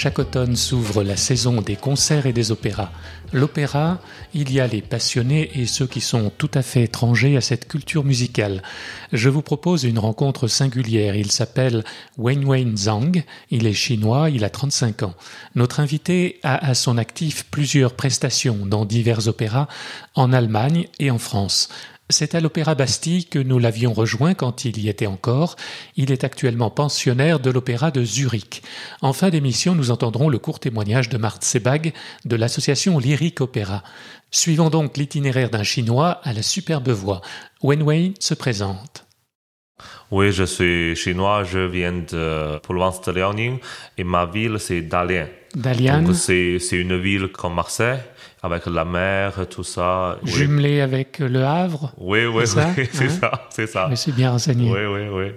Chaque 0.00 0.20
automne 0.20 0.54
s'ouvre 0.54 1.02
la 1.02 1.16
saison 1.16 1.60
des 1.60 1.74
concerts 1.74 2.26
et 2.26 2.32
des 2.32 2.52
opéras. 2.52 2.92
L'opéra, 3.32 3.98
il 4.32 4.52
y 4.52 4.60
a 4.60 4.68
les 4.68 4.80
passionnés 4.80 5.50
et 5.56 5.66
ceux 5.66 5.88
qui 5.88 6.00
sont 6.00 6.30
tout 6.38 6.52
à 6.54 6.62
fait 6.62 6.84
étrangers 6.84 7.36
à 7.36 7.40
cette 7.40 7.66
culture 7.66 8.04
musicale. 8.04 8.62
Je 9.12 9.28
vous 9.28 9.42
propose 9.42 9.82
une 9.82 9.98
rencontre 9.98 10.46
singulière. 10.46 11.16
Il 11.16 11.32
s'appelle 11.32 11.82
Wenwen 12.16 12.76
Zhang. 12.76 13.24
Il 13.50 13.66
est 13.66 13.72
chinois, 13.72 14.30
il 14.30 14.44
a 14.44 14.50
35 14.50 15.02
ans. 15.02 15.14
Notre 15.56 15.80
invité 15.80 16.38
a 16.44 16.64
à 16.64 16.74
son 16.74 16.96
actif 16.96 17.46
plusieurs 17.50 17.94
prestations 17.94 18.66
dans 18.66 18.84
divers 18.84 19.26
opéras 19.26 19.66
en 20.14 20.32
Allemagne 20.32 20.86
et 21.00 21.10
en 21.10 21.18
France. 21.18 21.70
C'est 22.10 22.34
à 22.34 22.40
l'Opéra 22.40 22.74
Bastille 22.74 23.26
que 23.26 23.38
nous 23.38 23.58
l'avions 23.58 23.92
rejoint 23.92 24.32
quand 24.32 24.64
il 24.64 24.78
y 24.78 24.88
était 24.88 25.06
encore. 25.06 25.56
Il 25.94 26.10
est 26.10 26.24
actuellement 26.24 26.70
pensionnaire 26.70 27.38
de 27.38 27.50
l'Opéra 27.50 27.90
de 27.90 28.02
Zurich. 28.02 28.62
En 29.02 29.12
fin 29.12 29.28
d'émission, 29.28 29.74
nous 29.74 29.90
entendrons 29.90 30.30
le 30.30 30.38
court 30.38 30.58
témoignage 30.58 31.10
de 31.10 31.18
Marthe 31.18 31.44
Sebag 31.44 31.92
de 32.24 32.36
l'association 32.36 32.98
Lyrique 32.98 33.42
Opéra. 33.42 33.82
Suivons 34.30 34.70
donc 34.70 34.96
l'itinéraire 34.96 35.50
d'un 35.50 35.62
Chinois 35.62 36.20
à 36.22 36.32
la 36.32 36.42
superbe 36.42 36.88
voix. 36.88 37.20
Wen 37.62 37.82
Wei 37.82 38.14
se 38.20 38.32
présente. 38.32 39.04
Oui, 40.10 40.32
je 40.32 40.44
suis 40.44 40.96
chinois, 40.96 41.44
je 41.44 41.58
viens 41.58 41.92
de 41.92 42.58
province 42.60 43.02
de 43.02 43.12
Liaoning 43.12 43.58
et 43.98 44.04
ma 44.04 44.24
ville 44.24 44.56
c'est 44.58 44.80
Dalian. 44.80 45.26
Dalian. 45.54 46.14
C'est 46.14 46.58
une 46.72 46.98
ville 46.98 47.28
comme 47.28 47.54
Marseille 47.54 48.00
avec 48.42 48.66
la 48.66 48.84
mer, 48.84 49.46
tout 49.50 49.64
ça. 49.64 50.18
Jumelé 50.24 50.80
avec 50.80 51.18
Le 51.18 51.44
Havre 51.44 51.92
Oui, 51.98 52.24
oui, 52.26 52.46
c'est 52.46 52.54
ça, 52.60 52.70
oui, 52.76 52.88
c'est 52.92 53.04
hein 53.04 53.08
ça, 53.08 53.46
c'est 53.50 53.66
ça. 53.66 53.86
Mais 53.90 53.96
c'est 53.96 54.12
bien 54.14 54.30
renseigné. 54.30 54.70
Oui, 54.70 54.84
oui, 54.86 55.08
oui. 55.12 55.32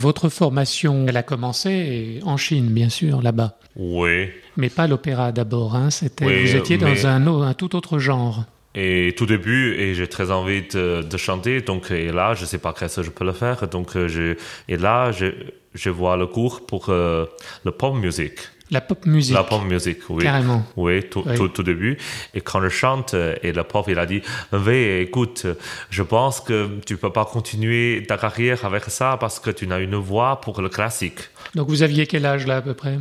Votre 0.00 0.28
formation, 0.28 1.06
elle 1.08 1.16
a 1.16 1.22
commencé 1.24 2.20
en 2.24 2.36
Chine, 2.36 2.68
bien 2.68 2.88
sûr, 2.88 3.20
là-bas. 3.20 3.58
Oui. 3.76 4.28
Mais 4.56 4.68
pas 4.70 4.86
l'opéra 4.86 5.32
d'abord, 5.32 5.74
hein. 5.74 5.90
C'était, 5.90 6.24
Oui, 6.24 6.44
vous 6.46 6.56
étiez 6.56 6.78
dans 6.78 6.86
mais- 6.86 7.04
un, 7.04 7.54
tout 7.54 7.74
autre 7.74 7.98
genre. 7.98 8.44
Et 8.74 9.14
tout 9.16 9.26
début, 9.26 9.74
et 9.74 9.94
j'ai 9.94 10.06
très 10.06 10.30
envie 10.30 10.62
de, 10.62 11.02
de 11.02 11.16
chanter, 11.16 11.62
donc 11.62 11.90
et 11.90 12.12
là, 12.12 12.34
je 12.34 12.44
sais 12.44 12.58
pas 12.58 12.72
qu'est-ce 12.72 12.96
que 13.00 13.02
je 13.02 13.10
peux 13.10 13.24
le 13.24 13.32
faire, 13.32 13.66
donc 13.66 13.96
euh, 13.96 14.06
je, 14.08 14.36
et 14.68 14.76
là, 14.76 15.10
je, 15.10 15.26
je 15.74 15.90
vois 15.90 16.16
le 16.16 16.26
cours 16.26 16.64
pour 16.66 16.90
euh, 16.90 17.24
le 17.64 17.72
pop 17.72 17.94
music. 17.96 18.34
La 18.70 18.80
pop 18.82 19.06
musique. 19.06 19.34
La 19.34 19.44
pop 19.44 19.62
music, 19.64 19.98
oui. 20.10 20.22
Carrément. 20.24 20.62
Oui, 20.76 21.02
tout, 21.08 21.22
Oui. 21.26 21.34
tout, 21.36 21.48
tout 21.48 21.62
début. 21.62 21.96
Et 22.34 22.40
quand 22.40 22.60
je 22.62 22.68
chante, 22.68 23.14
et 23.42 23.52
le 23.52 23.62
prof, 23.64 23.86
il 23.88 23.98
a 23.98 24.04
dit, 24.06 24.20
oui, 24.52 24.98
écoute, 25.00 25.46
je 25.90 26.02
pense 26.02 26.40
que 26.40 26.68
tu 26.86 26.96
peux 26.96 27.10
pas 27.12 27.24
continuer 27.24 28.04
ta 28.06 28.18
carrière 28.18 28.64
avec 28.64 28.84
ça 28.84 29.16
parce 29.18 29.40
que 29.40 29.50
tu 29.50 29.66
n'as 29.66 29.80
une 29.80 29.96
voix 29.96 30.40
pour 30.40 30.60
le 30.60 30.68
classique. 30.68 31.20
Donc 31.54 31.68
vous 31.68 31.82
aviez 31.82 32.06
quel 32.06 32.26
âge 32.26 32.46
là 32.46 32.56
à 32.58 32.60
peu 32.62 32.74
près? 32.74 32.98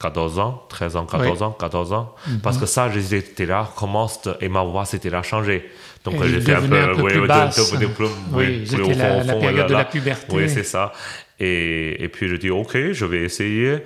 14 0.00 0.38
ans, 0.40 0.64
13 0.68 0.96
ans, 0.96 1.06
14 1.06 1.42
ans, 1.42 1.52
14 1.52 1.92
ans. 1.92 2.14
Mhm. 2.26 2.40
Parce 2.40 2.58
que 2.58 2.66
ça, 2.66 2.90
j'étais 2.90 3.46
là, 3.46 3.68
commence, 3.76 4.18
et 4.40 4.48
ma 4.48 4.62
voix 4.64 4.84
s'était 4.84 5.10
là 5.10 5.22
changé. 5.22 5.70
Donc 6.04 6.14
fait 6.20 6.54
un 6.54 6.60
peu, 6.62 6.76
un 6.76 6.94
peu 6.96 7.02
oui, 7.02 7.12
plus 7.12 7.26
basse. 7.28 7.70
de- 7.72 7.76
de- 7.76 7.86
Oui, 7.86 8.08
oui, 8.32 8.66
c'était 8.66 8.94
la- 8.94 9.08
fond, 9.20 9.26
la 9.26 9.32
fond, 9.34 9.40
période 9.40 9.68
de 9.68 9.72
la 9.74 9.84
puberté. 9.84 10.34
Oui, 10.34 10.48
c'est 10.48 10.64
ça. 10.64 10.92
Et, 11.38 12.02
et 12.02 12.08
puis 12.08 12.28
je 12.28 12.34
dis, 12.34 12.50
ok, 12.50 12.76
je 12.92 13.04
vais 13.04 13.22
essayer. 13.22 13.78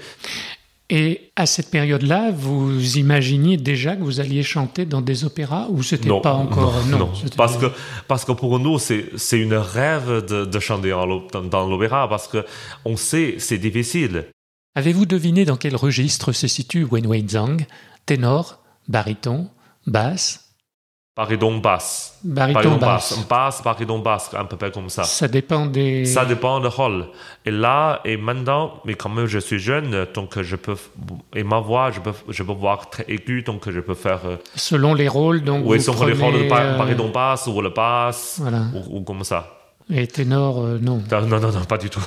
Et 0.88 1.32
à 1.34 1.46
cette 1.46 1.70
période-là, 1.70 2.30
vous 2.30 2.96
imaginiez 2.96 3.56
déjà 3.56 3.96
que 3.96 4.02
vous 4.02 4.20
alliez 4.20 4.44
chanter 4.44 4.86
dans 4.86 5.00
des 5.02 5.24
opéras 5.24 5.66
ou 5.68 5.82
c'était 5.82 6.08
Non, 6.08 6.20
pas 6.20 6.34
encore 6.34 6.84
non, 6.86 6.98
non. 6.98 7.12
Parce 7.36 7.56
que 7.56 7.66
parce 8.06 8.24
que 8.24 8.30
pour 8.30 8.60
nous 8.60 8.78
c'est 8.78 9.06
c'est 9.16 9.40
une 9.40 9.54
rêve 9.54 10.24
de, 10.24 10.44
de 10.44 10.60
chanter 10.60 10.90
dans 10.90 11.66
l'opéra 11.68 12.08
parce 12.08 12.28
que 12.28 12.44
on 12.84 12.96
sait 12.96 13.34
c'est 13.38 13.58
difficile. 13.58 14.26
Avez-vous 14.76 15.06
deviné 15.06 15.44
dans 15.44 15.56
quel 15.56 15.74
registre 15.74 16.30
se 16.30 16.46
situe 16.46 16.84
Wen 16.84 17.06
Wei 17.06 17.26
Zhang 17.26 17.66
Ténor, 18.04 18.62
baryton, 18.86 19.48
basse? 19.88 20.45
Baryton 21.16 21.56
basse, 21.58 22.18
Baryton, 22.22 22.60
baryton 22.76 22.76
basse. 22.76 23.26
basse, 23.26 23.62
baryton 23.62 23.98
basse, 24.00 24.30
un 24.38 24.44
peu 24.44 24.70
comme 24.70 24.90
ça. 24.90 25.02
Ça 25.04 25.26
dépend 25.26 25.64
des. 25.64 26.04
Ça 26.04 26.26
dépend 26.26 26.60
du 26.60 26.66
rôle. 26.66 27.06
Et 27.46 27.50
là, 27.50 28.00
et 28.04 28.18
maintenant, 28.18 28.74
mais 28.84 28.92
quand 28.96 29.08
même, 29.08 29.24
je 29.24 29.38
suis 29.38 29.58
jeune, 29.58 30.06
donc 30.12 30.38
je 30.42 30.56
peux, 30.56 30.76
et 31.34 31.42
ma 31.42 31.58
voix, 31.60 31.90
je 31.90 32.00
peux, 32.00 32.12
je 32.28 32.42
peux 32.42 32.52
voir 32.52 32.90
très 32.90 33.06
aiguë, 33.08 33.42
donc 33.44 33.70
je 33.70 33.80
peux 33.80 33.94
faire, 33.94 34.20
euh, 34.26 34.36
Selon 34.56 34.92
les 34.92 35.08
rôles, 35.08 35.42
donc. 35.42 35.62
oui, 35.64 35.80
sur 35.80 35.94
les 36.04 36.12
rôles 36.12 36.34
de 36.34 36.38
prenez, 36.38 36.48
ba- 36.50 36.60
euh, 36.60 36.76
baryton 36.76 37.08
basse 37.08 37.46
ou 37.46 37.62
le 37.62 37.70
basse, 37.70 38.36
Voilà. 38.38 38.64
ou, 38.74 38.98
ou 38.98 39.00
comme 39.02 39.24
ça. 39.24 39.56
Et 39.90 40.06
ténor, 40.06 40.58
euh, 40.62 40.78
non. 40.82 41.02
Non, 41.10 41.20
non, 41.22 41.40
non, 41.40 41.50
non, 41.50 41.64
pas 41.64 41.78
du 41.78 41.88
tout. 41.88 42.04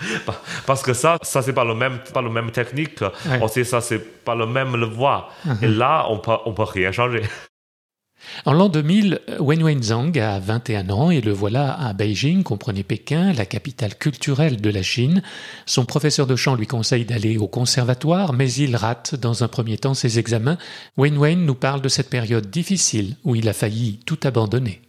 Parce 0.66 0.82
que 0.82 0.92
ça, 0.92 1.16
ça 1.22 1.40
c'est 1.40 1.54
pas 1.54 1.64
le 1.64 1.74
même, 1.74 1.98
pas 2.12 2.20
le 2.20 2.28
même 2.30 2.50
technique. 2.50 2.98
Aussi, 3.40 3.64
ça 3.64 3.80
c'est 3.80 4.22
pas 4.22 4.34
le 4.34 4.44
même 4.46 4.76
le 4.76 4.84
voix. 4.86 5.30
Et 5.62 5.66
là, 5.66 6.04
on 6.10 6.18
peut, 6.18 6.36
on 6.44 6.52
peut 6.52 6.64
rien 6.64 6.92
changer. 6.92 7.22
En 8.44 8.52
l'an 8.52 8.68
2000, 8.68 9.20
Wen 9.40 9.62
Wenzhang 9.62 10.18
a 10.18 10.38
21 10.38 10.90
ans 10.90 11.10
et 11.10 11.20
le 11.20 11.32
voilà 11.32 11.72
à 11.74 11.92
Beijing, 11.92 12.42
comprenez 12.42 12.82
Pékin, 12.82 13.32
la 13.32 13.46
capitale 13.46 13.96
culturelle 13.96 14.60
de 14.60 14.70
la 14.70 14.82
Chine. 14.82 15.22
Son 15.66 15.84
professeur 15.84 16.26
de 16.26 16.36
chant 16.36 16.54
lui 16.54 16.66
conseille 16.66 17.04
d'aller 17.04 17.38
au 17.38 17.48
conservatoire, 17.48 18.32
mais 18.32 18.52
il 18.52 18.76
rate 18.76 19.14
dans 19.14 19.42
un 19.44 19.48
premier 19.48 19.78
temps 19.78 19.94
ses 19.94 20.18
examens. 20.18 20.58
Wen 20.96 21.16
Wen 21.18 21.44
nous 21.44 21.54
parle 21.54 21.80
de 21.80 21.88
cette 21.88 22.10
période 22.10 22.50
difficile 22.50 23.16
où 23.24 23.34
il 23.34 23.48
a 23.48 23.52
failli 23.52 24.00
tout 24.06 24.18
abandonner. 24.24 24.80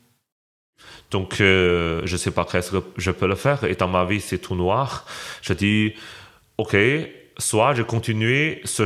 Donc, 1.10 1.42
euh, 1.42 2.02
je 2.06 2.16
sais 2.16 2.32
pas 2.32 2.46
qu'est-ce 2.50 2.72
que 2.72 2.84
je 2.98 3.12
peux 3.12 3.28
le 3.28 3.36
faire. 3.36 3.64
Et 3.66 3.76
dans 3.76 3.90
ma 3.90 4.06
vie, 4.06 4.22
c'est 4.22 4.38
tout 4.38 4.56
noir. 4.56 5.06
Je 5.42 5.54
dis, 5.54 5.94
OK, 6.58 6.76
soit 7.38 7.74
je 7.74 7.84
continue 7.84 8.62
ce 8.64 8.86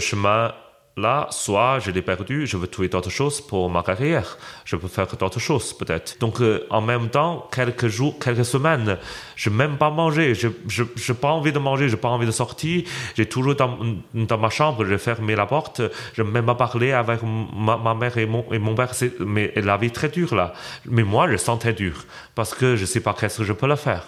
chemin-là, 0.96 1.28
soit 1.32 1.80
je 1.80 1.92
l'ai 1.92 2.02
perdu, 2.02 2.48
je 2.48 2.58
veux 2.58 2.68
trouver 2.68 2.88
d'autres 2.90 3.10
choses 3.10 3.42
pour 3.42 3.70
ma 3.70 3.84
carrière. 3.84 4.38
Je 4.66 4.76
peux 4.76 4.88
faire 4.88 5.08
d'autres 5.08 5.40
choses, 5.40 5.74
peut-être. 5.74 6.18
Donc, 6.20 6.42
euh, 6.42 6.66
en 6.70 6.82
même 6.82 7.10
temps, 7.10 7.48
quelques 7.52 7.88
jours, 7.88 8.18
quelques 8.20 8.46
semaines, 8.46 8.98
je 9.36 9.50
n'ai 9.50 9.56
même 9.56 9.78
pas 9.78 9.90
mangé. 9.90 10.34
Je 10.36 10.48
n'ai 10.48 11.18
pas 11.20 11.30
envie 11.30 11.52
de 11.52 11.60
manger, 11.60 11.90
je 11.90 11.96
n'ai 11.96 12.02
pas 12.02 12.10
envie 12.10 12.26
de 12.26 12.32
sortir. 12.32 12.84
J'ai 13.16 13.26
toujours 13.28 13.56
dans, 13.56 13.78
dans 14.14 14.38
ma 14.38 14.50
chambre, 14.50 14.86
j'ai 14.86 14.98
fermé 14.98 15.36
la 15.36 15.46
porte. 15.46 15.82
Je 16.14 16.22
n'ai 16.22 16.30
même 16.30 16.46
pas 16.46 16.56
parlé 16.56 16.92
avec 16.92 17.22
ma, 17.24 17.78
ma 17.78 17.94
mère 17.94 18.18
et 18.18 18.26
mon, 18.26 18.46
et 18.52 18.60
mon 18.60 18.76
père. 18.76 18.92
Mais 19.20 19.54
la 19.56 19.78
vie 19.78 19.88
est 19.88 19.96
très 19.96 20.10
dure, 20.10 20.36
là. 20.36 20.54
Mais 20.86 21.04
moi, 21.04 21.30
je 21.30 21.38
sens 21.38 21.60
très 21.60 21.74
dur 21.74 22.06
parce 22.36 22.54
que 22.54 22.76
je 22.76 22.82
ne 22.82 22.88
sais 22.88 23.02
pas 23.02 23.14
qu'est-ce 23.14 23.40
que 23.40 23.44
je 23.44 23.54
peux 23.54 23.68
le 23.68 23.76
faire. 23.76 24.04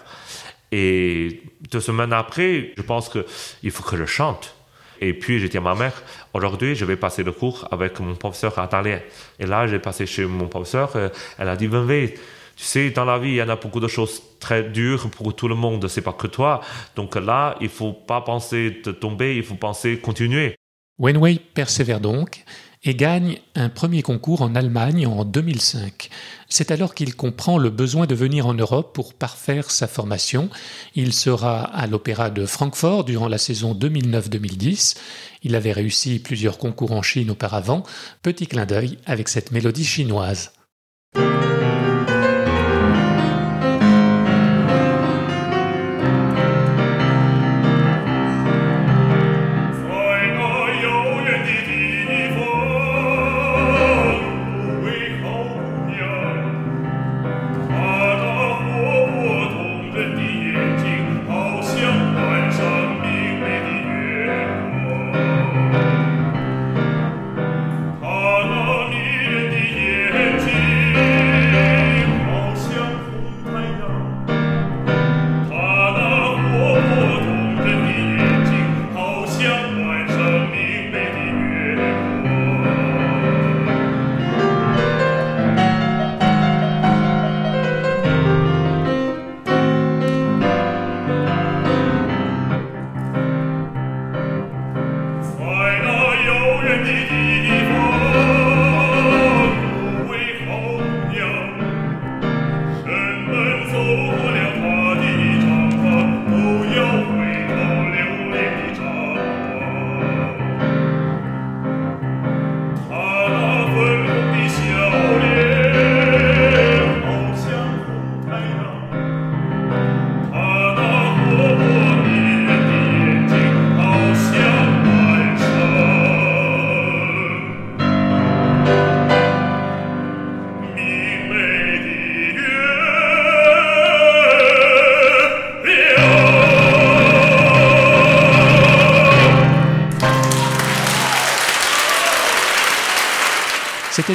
Et 0.72 1.42
deux 1.72 1.80
semaines 1.80 2.12
après, 2.12 2.74
je 2.76 2.82
pense 2.82 3.10
qu'il 3.10 3.72
faut 3.72 3.84
que 3.84 3.96
je 3.96 4.06
chante. 4.06 4.57
Et 5.02 5.14
puis, 5.14 5.40
j'ai 5.40 5.50
dit 5.50 5.58
à 5.58 5.62
ma 5.62 5.76
mère, 5.76 6.02
aujourd'hui, 6.34 6.76
je 6.76 6.86
vais 6.86 6.96
passer 6.96 7.24
le 7.24 7.32
cours 7.32 7.68
avec 7.72 8.00
mon 8.00 8.16
professeur 8.16 8.54
italien. 8.64 9.00
Et 9.40 9.46
là, 9.46 9.68
j'ai 9.68 9.80
passé 9.80 10.06
chez 10.06 10.26
mon 10.26 10.48
professeur. 10.48 10.96
euh, 10.96 11.10
Elle 11.38 11.50
a 11.50 11.56
dit, 11.56 11.68
Vinvé, 11.68 12.14
tu 12.56 12.64
sais, 12.64 12.90
dans 12.90 13.06
la 13.06 13.20
vie, 13.20 13.30
il 13.30 13.36
y 13.36 13.42
en 13.42 13.50
a 13.50 13.56
beaucoup 13.56 13.80
de 13.80 13.88
choses 13.88 14.22
très 14.40 14.64
dures 14.64 15.10
pour 15.12 15.36
tout 15.36 15.48
le 15.48 15.56
monde. 15.56 15.88
C'est 15.88 16.02
pas 16.02 16.14
que 16.14 16.28
toi. 16.28 16.62
Donc 16.96 17.16
là, 17.16 17.56
il 17.62 17.70
faut 17.70 17.94
pas 17.94 18.22
penser 18.22 18.82
de 18.84 18.92
tomber, 18.92 19.36
il 19.36 19.44
faut 19.44 19.56
penser 19.56 19.98
continuer. 19.98 20.56
Wen 21.00 21.18
Wei 21.18 21.40
persévère 21.54 22.00
donc 22.00 22.44
et 22.84 22.96
gagne 22.96 23.40
un 23.56 23.70
premier 23.70 24.02
concours 24.02 24.42
en 24.42 24.56
Allemagne 24.56 25.08
en 25.08 25.26
2005. 25.26 26.10
C'est 26.50 26.72
alors 26.72 26.96
qu'il 26.96 27.16
comprend 27.16 27.58
le 27.58 27.70
besoin 27.70 28.06
de 28.06 28.16
venir 28.16 28.48
en 28.48 28.54
Europe 28.54 28.94
pour 28.94 29.14
parfaire 29.14 29.72
sa 29.72 29.88
formation. 29.88 30.50
Il 30.96 31.14
sera 31.14 31.64
à 31.64 31.88
l'Opéra 31.88 32.30
de 32.30 32.46
Francfort 32.46 33.04
durant 33.04 33.28
la 33.28 33.38
saison 33.38 33.74
2009-2010. 33.74 34.96
Il 35.44 35.56
avait 35.56 35.74
réussi 35.74 36.20
plusieurs 36.20 36.58
concours 36.58 36.92
en 36.92 37.02
Chine 37.02 37.32
auparavant. 37.32 37.84
Petit 38.22 38.48
clin 38.48 38.66
d'œil 38.66 38.98
avec 39.06 39.30
cette 39.30 39.52
mélodie 39.52 39.86
chinoise. 39.86 40.52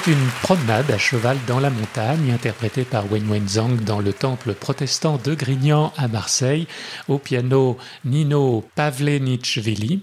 Une 0.09 0.27
promenade 0.43 0.91
à 0.91 0.99
cheval 0.99 1.39
dans 1.47 1.61
la 1.61 1.71
montagne, 1.71 2.33
interprétée 2.33 2.85
par 2.85 3.05
Wen 3.13 3.25
Wenzhang 3.31 3.85
dans 3.85 4.01
le 4.01 4.13
temple 4.13 4.53
protestant 4.53 5.17
de 5.17 5.33
Grignan 5.33 5.93
à 5.97 6.09
Marseille, 6.09 6.67
au 7.07 7.19
piano 7.19 7.79
Nino 8.05 8.65
Pavlenichvili. 8.75 10.03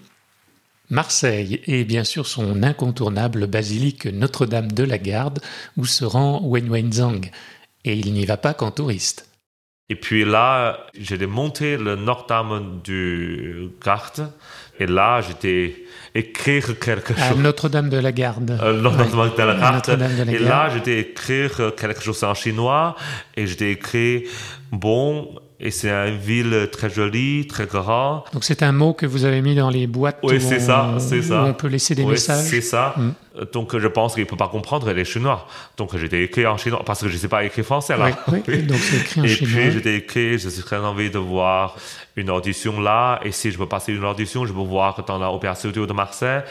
Marseille 0.90 1.60
et 1.66 1.84
bien 1.84 2.06
sûr 2.06 2.28
son 2.28 2.63
incontournable 2.63 3.46
basilique 3.48 4.06
Notre-Dame 4.06 4.72
de 4.72 4.86
la 4.86 4.98
Garde, 4.98 5.42
où 5.75 5.84
se 5.84 6.06
rend 6.06 6.40
Wen 6.46 6.69
Wenzhang. 6.69 7.30
Et 7.84 7.94
il 7.98 8.13
n'y 8.13 8.25
va 8.25 8.38
pas 8.38 8.54
qu'en 8.54 8.72
touriste. 8.72 9.30
Et 9.90 9.96
puis 9.96 10.24
là, 10.24 10.88
j'ai 10.98 11.18
monté 11.25 11.75
le 11.75 11.98
Notre-Dame 11.98 12.80
du 12.86 13.69
Garde, 13.84 14.31
et 14.79 14.85
là, 14.85 15.21
j'étais 15.21 15.75
écrire 16.15 16.79
quelque 16.79 17.13
chose. 17.13 17.37
Notre-Dame 17.37 17.89
de 17.89 17.97
la 17.97 18.11
Garde. 18.11 18.57
Euh, 18.61 18.81
Notre-Dame 18.81 19.31
de 19.37 19.43
la 19.43 19.55
Garde. 19.55 20.29
et 20.29 20.39
là, 20.39 20.69
j'étais 20.73 20.99
écrire 20.99 21.73
quelque 21.77 22.01
chose 22.01 22.23
en 22.23 22.33
chinois 22.33 22.95
et 23.35 23.45
j'étais 23.47 23.71
écrit 23.71 24.25
bon. 24.71 25.29
Et 25.61 25.71
c'est 25.71 25.91
une 25.91 26.17
ville 26.17 26.69
très 26.71 26.89
jolie, 26.89 27.45
très 27.45 27.65
grande. 27.65 28.21
Donc 28.31 28.45
c'est 28.45 28.63
un 28.63 28.71
mot 28.71 28.93
que 28.93 29.05
vous 29.05 29.25
avez 29.25 29.41
mis 29.41 29.55
dans 29.55 29.69
les 29.69 29.87
boîtes 29.87 30.19
oui, 30.23 30.39
c'est 30.39 30.61
ça, 30.61 30.95
c'est 30.99 31.21
ça. 31.21 31.43
où 31.43 31.47
on 31.47 31.53
peut 31.53 31.67
laisser 31.67 31.95
des 31.95 32.03
oui, 32.03 32.11
messages. 32.11 32.45
C'est 32.45 32.61
ça. 32.61 32.93
Mm. 32.95 33.09
Donc 33.53 33.77
je 33.77 33.87
pense 33.87 34.15
qu'il 34.15 34.23
ne 34.23 34.27
peut 34.27 34.35
pas 34.35 34.47
comprendre 34.47 34.91
les 34.91 35.05
chinois. 35.05 35.47
Donc 35.77 35.95
j'étais 35.95 36.23
écrit 36.23 36.47
en 36.47 36.57
chinois 36.57 36.81
parce 36.83 37.01
que 37.01 37.07
je 37.07 37.13
ne 37.13 37.19
sais 37.19 37.27
pas 37.27 37.43
écrire 37.43 37.63
français 37.63 37.95
là. 37.95 38.09
Oui, 38.27 38.39
oui. 38.47 38.63
donc 38.63 38.79
écrit 38.99 39.21
en 39.21 39.23
et 39.23 39.27
chinois. 39.27 39.61
Puis 39.61 39.71
j'étais 39.71 39.95
écrit, 39.95 40.39
je 40.39 40.49
suis 40.49 40.63
très 40.63 40.77
envie 40.77 41.11
de 41.11 41.19
voir 41.19 41.75
une 42.15 42.31
audition 42.31 42.81
là. 42.81 43.19
Et 43.23 43.31
si 43.31 43.51
je 43.51 43.59
veux 43.59 43.67
passer 43.67 43.93
une 43.93 44.03
audition, 44.03 44.45
je 44.45 44.53
peux 44.53 44.59
voir 44.59 45.03
dans 45.05 45.19
l'Opéra 45.19 45.53
Studio 45.53 45.85
de 45.85 45.93
Marseille. 45.93 46.41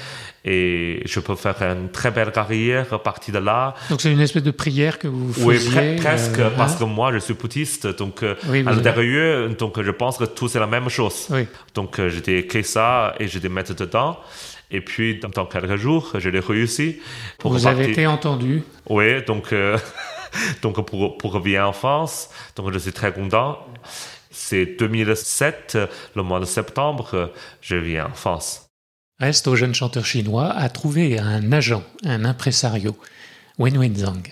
Et 0.45 1.03
je 1.05 1.19
peux 1.19 1.35
faire 1.35 1.61
une 1.63 1.91
très 1.91 2.13
belle 2.13 2.31
carrière 2.31 2.93
à 2.93 3.03
partir 3.03 3.35
de 3.35 3.41
là. 3.41 3.75
Donc 3.91 4.01
c'est 4.01 4.13
une 4.13 4.21
espèce 4.21 4.45
de 4.45 4.53
prière 4.53 4.99
que 4.99 5.09
vous 5.09 5.33
faisiez 5.33 5.97
Oui, 5.97 5.97
presque, 5.97 6.39
euh, 6.39 6.51
parce 6.57 6.75
hein? 6.75 6.79
que 6.79 6.85
moi 6.85 7.13
je 7.13 7.19
suis 7.19 7.35
bouddhiste. 7.35 7.89
Donc 7.99 8.25
oui, 8.49 8.63
à 8.65 8.73
l'intérieur, 8.73 9.51
donc 9.51 9.83
je 9.83 9.91
pense 9.91 10.17
que 10.17 10.25
tout 10.25 10.47
c'est 10.47 10.61
la 10.61 10.69
même 10.69 10.89
chose. 10.89 11.29
Donc 11.75 12.01
j'étais 12.09 12.39
écrit 12.39 12.63
ça 12.63 13.15
et 13.19 13.27
je 13.27 13.41
mettre 13.49 13.75
dedans. 13.75 14.19
Et 14.71 14.81
puis, 14.81 15.19
dans 15.19 15.47
quelques 15.47 15.77
jours, 15.77 16.13
je 16.19 16.29
l'ai 16.29 16.41
réussi. 16.41 17.01
Pour 17.39 17.53
Vous 17.53 17.67
avez 17.67 17.91
été 17.91 18.07
entendu 18.07 18.63
Oui, 18.87 19.23
donc, 19.25 19.53
euh, 19.53 19.79
donc 20.63 20.85
pour, 20.87 21.17
pour 21.17 21.33
revenir 21.33 21.67
en 21.67 21.73
France, 21.73 22.29
donc 22.55 22.73
je 22.73 22.79
suis 22.79 22.93
très 22.93 23.13
content. 23.13 23.59
C'est 24.31 24.67
2007, 24.79 25.79
le 26.15 26.23
mois 26.23 26.41
de 26.41 26.45
septembre, 26.45 27.33
je 27.61 27.77
viens 27.77 28.07
en 28.07 28.15
France. 28.15 28.69
Reste 29.19 29.49
au 29.49 29.57
jeune 29.57 29.75
chanteur 29.75 30.05
chinois 30.05 30.51
à 30.53 30.69
trouver 30.69 31.19
un 31.19 31.51
agent, 31.51 31.83
un 32.05 32.25
impresario, 32.25 32.97
Wen 33.59 33.77
Wenzhang. 33.77 34.23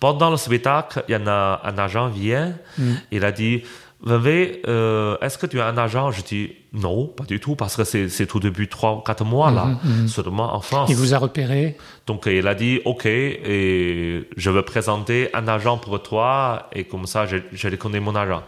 Pendant 0.00 0.30
le 0.30 0.38
spectacle, 0.38 1.04
il 1.08 1.12
y 1.12 1.16
en 1.16 1.26
a 1.26 1.60
un 1.64 1.76
agent 1.76 2.08
vient, 2.08 2.56
mm. 2.78 2.94
il 3.10 3.24
a 3.24 3.32
dit 3.32 3.64
euh, 4.08 5.16
est-ce 5.20 5.38
que 5.38 5.46
tu 5.46 5.60
as 5.60 5.66
un 5.66 5.76
agent? 5.78 6.10
Je 6.10 6.22
dis 6.22 6.52
non, 6.72 7.06
pas 7.06 7.24
du 7.24 7.40
tout, 7.40 7.56
parce 7.56 7.76
que 7.76 7.84
c'est 7.84 8.26
tout 8.26 8.40
depuis 8.40 8.68
3 8.68 9.02
4 9.04 9.24
mois 9.24 9.50
là, 9.50 9.64
mm 9.64 9.78
-hmm. 9.82 10.08
seulement 10.08 10.54
en 10.54 10.60
France. 10.60 10.90
Il 10.90 10.96
vous 10.96 11.12
a 11.14 11.18
repéré? 11.18 11.76
Donc 12.06 12.26
il 12.26 12.46
a 12.46 12.54
dit 12.54 12.80
ok, 12.84 13.06
et 13.06 14.28
je 14.36 14.50
veux 14.50 14.62
présenter 14.62 15.30
un 15.34 15.48
agent 15.48 15.78
pour 15.78 16.02
toi, 16.02 16.68
et 16.72 16.84
comme 16.84 17.06
ça 17.06 17.26
je, 17.26 17.36
je 17.52 17.68
connais 17.76 18.00
mon 18.00 18.14
agent. 18.14 18.42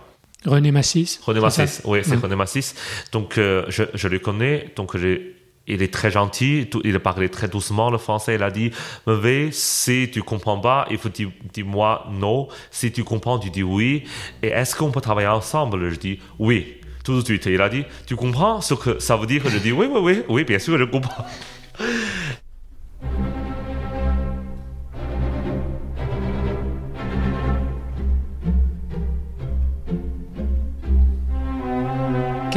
René 0.47 0.71
Massis 0.71 1.19
René 1.27 1.41
Massis, 1.41 1.81
oui, 1.85 1.99
c'est 2.05 2.17
mm. 2.17 2.23
René 2.23 2.37
Massis. 2.37 2.75
Donc 3.13 3.39
euh, 3.39 3.65
je, 3.69 3.85
je 3.95 4.09
le 4.09 4.19
connais, 4.21 4.71
donc 4.77 4.97
j'ai 4.97 5.38
il 5.69 5.83
est 5.83 5.93
très 5.93 6.11
gentil, 6.11 6.69
il 6.85 6.97
a 6.97 7.01
parlé 7.01 7.29
très 7.29 7.49
doucement 7.49 7.91
le 7.91 7.99
français. 7.99 8.35
Il 8.35 8.43
a 8.43 8.51
dit 8.51 8.71
Mauvais, 9.07 9.51
si 9.53 10.11
tu 10.11 10.23
comprends 10.23 10.59
pas, 10.59 10.87
il 10.91 10.99
faut 10.99 11.11
dire, 11.11 11.31
moi 11.65 12.07
non. 12.11 12.49
Si 12.71 12.91
tu 12.91 13.05
comprends, 13.05 13.39
tu 13.39 13.51
dis 13.51 13.63
oui. 13.63 14.05
Et 14.43 14.49
est-ce 14.49 14.75
qu'on 14.75 14.91
peut 14.91 15.01
travailler 15.01 15.29
ensemble? 15.29 15.91
Je 15.91 15.97
dis 15.97 16.19
oui, 16.39 16.79
tout 17.05 17.21
de 17.21 17.25
suite. 17.25 17.47
Il 17.47 17.61
a 17.61 17.69
dit 17.69 17.85
Tu 18.07 18.17
comprends 18.17 18.61
ce 18.61 18.75
que 18.75 18.99
ça 18.99 19.17
veut 19.17 19.27
dire? 19.27 19.43
Je 19.49 19.59
dis 19.59 19.73
oui, 19.73 19.87
oui, 19.91 20.01
oui, 20.03 20.23
oui, 20.29 20.45
bien 20.45 20.59
sûr, 20.59 20.79
je 20.79 20.85
comprends. 20.85 21.25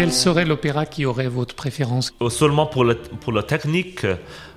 Quel 0.02 0.12
serait 0.12 0.46
l'opéra 0.46 0.88
qui 0.88 1.06
aurait 1.06 1.28
votre 1.28 1.54
préférence 1.54 2.12
Seulement 2.30 2.66
pour, 2.66 2.84
le, 2.86 2.96
pour 2.96 3.32
la 3.34 3.44
technique, 3.44 4.08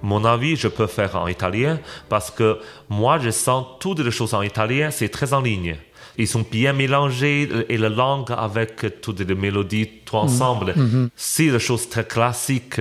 mon 0.01 0.25
avis, 0.25 0.57
je 0.57 0.69
peux 0.69 0.87
faire 0.87 1.17
en 1.17 1.29
italien 1.29 1.81
parce 2.09 2.31
que 2.31 2.57
moi, 2.89 3.19
je 3.19 3.29
sens 3.29 3.67
toutes 3.79 3.99
les 3.99 4.11
choses 4.11 4.33
en 4.33 4.41
italien, 4.41 4.91
c'est 4.91 5.11
très 5.11 5.35
en 5.35 5.43
ligne. 5.43 5.77
Ils 6.17 6.29
sont 6.29 6.47
bien 6.51 6.73
mélangés 6.73 7.47
et 7.69 7.77
la 7.77 7.91
langue 7.91 8.31
avec 8.35 9.03
toutes 9.03 9.21
les 9.21 9.35
mélodies, 9.35 9.87
tout 10.07 10.17
ensemble. 10.17 10.73
Mm 10.77 10.87
-hmm. 10.87 11.09
C'est 11.15 11.51
des 11.57 11.59
choses 11.69 11.91
très 11.91 12.07
classiques. 12.15 12.81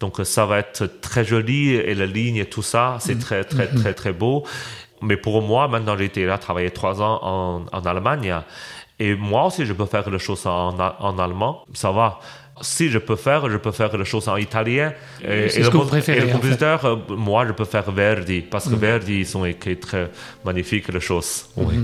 Donc 0.00 0.14
ça 0.34 0.44
va 0.44 0.56
être 0.64 0.82
très 1.00 1.24
joli 1.24 1.60
et 1.90 1.94
la 2.02 2.08
ligne, 2.18 2.44
tout 2.54 2.66
ça, 2.74 2.84
c'est 3.04 3.14
Mm. 3.18 3.24
très, 3.26 3.42
très, 3.52 3.68
très, 3.80 3.94
très 4.00 4.12
beau. 4.22 4.36
Mais 5.08 5.16
pour 5.26 5.36
moi, 5.50 5.62
maintenant, 5.72 5.96
j'ai 5.98 6.08
été 6.12 6.22
là 6.30 6.36
travailler 6.46 6.72
trois 6.80 6.96
ans 7.08 7.16
en, 7.34 7.42
en 7.78 7.82
Allemagne. 7.92 8.32
Et 9.04 9.16
moi 9.16 9.46
aussi, 9.46 9.66
je 9.66 9.72
peux 9.72 9.86
faire 9.86 10.08
les 10.08 10.18
choses 10.26 10.46
en, 10.46 10.78
en 10.78 11.18
allemand, 11.18 11.64
ça 11.74 11.90
va. 11.90 12.20
Si 12.60 12.88
je 12.88 12.98
peux 12.98 13.16
faire, 13.16 13.50
je 13.50 13.56
peux 13.56 13.72
faire 13.72 13.96
les 13.96 14.04
choses 14.04 14.28
en 14.28 14.36
italien. 14.36 14.92
Et, 15.24 15.48
C'est 15.48 15.64
ce 15.64 15.70
que 15.70 15.76
vous 15.76 15.86
préférez, 15.86 16.18
et 16.18 16.20
le 16.20 16.26
fait. 16.28 16.32
compositeur, 16.34 16.84
euh, 16.84 16.96
moi, 17.28 17.44
je 17.48 17.52
peux 17.52 17.64
faire 17.64 17.90
Verdi, 17.90 18.42
parce 18.42 18.68
que 18.68 18.76
Verdi, 18.76 19.14
ils 19.20 19.26
sont 19.26 19.44
écrits 19.44 19.80
très 19.86 20.10
magnifiques, 20.44 20.86
les 20.88 21.00
choses. 21.00 21.46
Oui. 21.56 21.76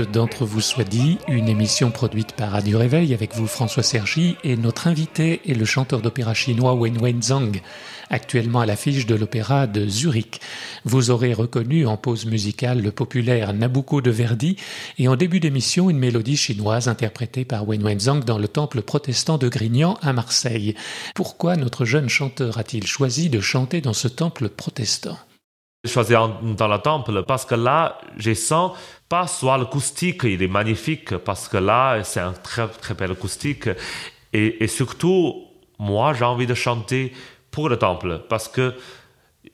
d'Entre 0.00 0.46
vous 0.46 0.62
soit 0.62 0.84
dit, 0.84 1.18
une 1.28 1.48
émission 1.48 1.90
produite 1.90 2.32
par 2.32 2.52
Radio 2.52 2.78
Réveil 2.78 3.12
avec 3.12 3.34
vous 3.34 3.46
François 3.46 3.82
Sergi 3.82 4.36
et 4.42 4.56
notre 4.56 4.86
invité 4.86 5.42
est 5.46 5.54
le 5.54 5.66
chanteur 5.66 6.00
d'opéra 6.00 6.32
chinois 6.32 6.74
Wen 6.74 6.96
Wen 7.02 7.20
Zhang, 7.20 7.60
actuellement 8.08 8.60
à 8.60 8.66
l'affiche 8.66 9.04
de 9.04 9.14
l'opéra 9.14 9.66
de 9.66 9.86
Zurich. 9.86 10.40
Vous 10.84 11.10
aurez 11.10 11.34
reconnu 11.34 11.86
en 11.86 11.98
pause 11.98 12.24
musicale 12.24 12.80
le 12.80 12.90
populaire 12.90 13.52
Nabucco 13.52 14.00
de 14.00 14.10
Verdi 14.10 14.56
et 14.98 15.08
en 15.08 15.16
début 15.16 15.40
d'émission 15.40 15.90
une 15.90 15.98
mélodie 15.98 16.38
chinoise 16.38 16.88
interprétée 16.88 17.44
par 17.44 17.68
Wen 17.68 17.82
Wen 17.82 18.00
Zhang 18.00 18.24
dans 18.24 18.38
le 18.38 18.48
temple 18.48 18.80
protestant 18.80 19.36
de 19.36 19.48
Grignan 19.48 19.98
à 20.00 20.14
Marseille. 20.14 20.74
Pourquoi 21.14 21.56
notre 21.56 21.84
jeune 21.84 22.08
chanteur 22.08 22.56
a-t-il 22.56 22.86
choisi 22.86 23.28
de 23.28 23.40
chanter 23.40 23.82
dans 23.82 23.92
ce 23.92 24.08
temple 24.08 24.48
protestant? 24.48 25.18
J'ai 25.84 25.90
choisi 25.90 26.12
dans 26.12 26.68
le 26.68 26.78
temple 26.78 27.24
parce 27.24 27.44
que 27.44 27.56
là, 27.56 27.98
je 28.16 28.34
sens 28.34 28.72
pas 29.08 29.26
soit 29.26 29.58
l'acoustique, 29.58 30.22
il 30.24 30.40
est 30.40 30.48
magnifique 30.48 31.16
parce 31.18 31.48
que 31.48 31.56
là, 31.56 32.04
c'est 32.04 32.20
un 32.20 32.32
très 32.32 32.68
très 32.68 32.94
bel 32.94 33.10
acoustique. 33.10 33.68
Et, 34.32 34.62
et 34.62 34.68
surtout, 34.68 35.44
moi, 35.80 36.14
j'ai 36.14 36.24
envie 36.24 36.46
de 36.46 36.54
chanter 36.54 37.12
pour 37.50 37.68
le 37.68 37.76
temple 37.78 38.20
parce 38.28 38.46
que 38.48 38.74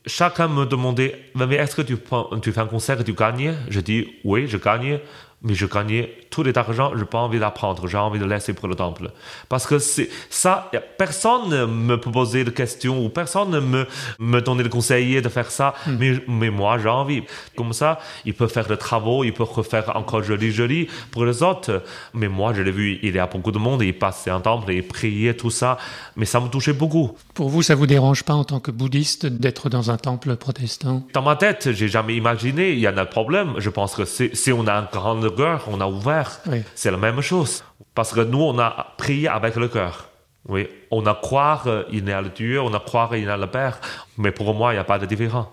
chacun 0.05 0.47
me 0.47 0.65
demandait 0.65 1.31
est-ce 1.35 1.75
que 1.75 1.81
tu, 1.81 1.97
tu 2.43 2.51
fais 2.51 2.61
un 2.61 2.67
concert 2.67 3.01
et 3.01 3.03
tu 3.03 3.13
gagnes? 3.13 3.55
Je 3.67 3.79
dis 3.79 4.07
oui, 4.23 4.47
je 4.47 4.57
gagne 4.57 4.99
mais 5.41 5.53
je 5.53 5.65
gagnais 5.65 6.13
tout 6.29 6.43
cet 6.43 6.57
argent, 6.57 6.91
je 6.93 6.99
n'ai 6.99 7.05
pas 7.05 7.19
envie 7.19 7.39
d'apprendre, 7.39 7.87
j'ai 7.87 7.97
envie 7.97 8.19
de 8.19 8.25
laisser 8.25 8.53
pour 8.53 8.67
le 8.67 8.75
temple. 8.75 9.11
Parce 9.47 9.65
que 9.65 9.79
c'est 9.79 10.09
ça, 10.29 10.69
personne 10.97 11.49
ne 11.49 11.65
me 11.65 11.99
posait 11.99 12.43
de 12.43 12.49
questions 12.49 13.03
ou 13.03 13.09
personne 13.09 13.49
ne 13.49 13.59
me, 13.59 13.87
me 14.19 14.41
donnait 14.41 14.63
le 14.63 14.69
conseiller 14.69 15.21
de 15.21 15.29
faire 15.29 15.49
ça, 15.49 15.73
hmm. 15.87 15.95
mais, 15.97 16.13
mais 16.27 16.49
moi 16.49 16.77
j'ai 16.77 16.89
envie. 16.89 17.23
Comme 17.55 17.73
ça, 17.73 17.99
il 18.25 18.33
peut 18.33 18.47
faire 18.47 18.67
des 18.67 18.77
travaux, 18.77 19.23
il 19.23 19.33
peut 19.33 19.43
refaire 19.43 19.95
encore 19.95 20.23
joli, 20.23 20.51
joli 20.51 20.87
pour 21.11 21.25
les 21.25 21.41
autres. 21.41 21.83
Mais 22.13 22.27
moi, 22.27 22.53
je 22.53 22.61
l'ai 22.61 22.71
vu, 22.71 22.99
il 23.01 23.15
y 23.15 23.19
a 23.19 23.27
beaucoup 23.27 23.51
de 23.51 23.57
monde, 23.57 23.81
il 23.81 23.97
passait 23.97 24.29
un 24.29 24.41
temple, 24.41 24.71
il 24.71 24.85
priait, 24.85 25.33
tout 25.33 25.49
ça, 25.49 25.77
mais 26.15 26.25
ça 26.25 26.39
me 26.39 26.47
touchait 26.47 26.73
beaucoup. 26.73 27.17
Pour 27.33 27.49
vous, 27.49 27.61
ça 27.61 27.75
vous 27.75 27.87
dérange 27.87 28.23
pas 28.23 28.33
en 28.33 28.43
tant 28.43 28.59
que 28.59 28.71
bouddhiste 28.71 29.25
d'être 29.25 29.69
dans 29.69 29.91
un 29.91 29.97
temple 29.97 30.35
protestant? 30.35 31.03
Dans 31.13 31.21
ma 31.21 31.35
tête, 31.35 31.71
j'ai 31.71 31.87
jamais 31.87 32.15
imaginé, 32.15 32.71
il 32.71 32.79
y 32.79 32.87
a 32.87 32.93
un 32.95 33.05
problème. 33.05 33.53
Je 33.57 33.69
pense 33.69 33.95
que 33.95 34.05
si 34.05 34.51
on 34.51 34.67
a 34.67 34.73
un 34.73 34.83
cœur, 35.29 35.65
on 35.67 35.79
a 35.81 35.87
ouvert. 35.87 36.39
C'est 36.75 36.91
la 36.91 36.97
même 36.97 37.21
chose. 37.21 37.63
Parce 37.95 38.13
que 38.13 38.21
nous, 38.21 38.41
on 38.41 38.57
a 38.59 38.93
prié 38.97 39.27
avec 39.27 39.55
le 39.55 39.67
cœur. 39.67 40.09
Oui, 40.47 40.67
on 40.89 41.05
a 41.05 41.13
croire 41.13 41.67
il 41.91 42.07
y 42.07 42.11
a 42.11 42.21
le 42.21 42.29
Dieu, 42.29 42.61
on 42.61 42.73
a 42.73 42.79
croire 42.79 43.15
il 43.15 43.25
y 43.25 43.29
a 43.29 43.37
le 43.37 43.47
Père. 43.47 43.79
Mais 44.17 44.31
pour 44.31 44.53
moi, 44.53 44.71
il 44.71 44.75
n'y 44.75 44.79
a 44.79 44.85
pas 44.85 44.99
de 44.99 45.05
différence. 45.05 45.47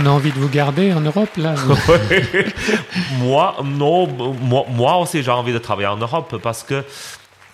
On 0.00 0.06
a 0.06 0.10
envie 0.10 0.30
de 0.30 0.38
vous 0.38 0.48
garder 0.48 0.92
en 0.92 1.00
Europe, 1.00 1.36
là 1.36 1.54
Moi, 3.18 3.56
non, 3.64 4.06
moi, 4.06 4.64
moi 4.70 4.96
aussi, 4.98 5.22
j'ai 5.22 5.30
envie 5.30 5.52
de 5.52 5.58
travailler 5.58 5.88
en 5.88 5.96
Europe 5.96 6.36
parce 6.42 6.62
que 6.62 6.84